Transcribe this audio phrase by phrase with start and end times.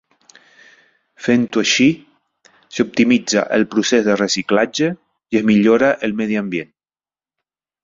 [1.25, 1.87] Fent-ho així,
[2.77, 4.91] s'optimitza el procés de reciclatge
[5.35, 6.75] i es millora el medi ambient.